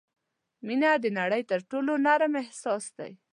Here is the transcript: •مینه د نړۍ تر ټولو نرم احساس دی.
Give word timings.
•مینه 0.65 0.91
د 1.03 1.05
نړۍ 1.19 1.41
تر 1.51 1.59
ټولو 1.69 1.91
نرم 2.05 2.33
احساس 2.43 2.83
دی. 2.97 3.11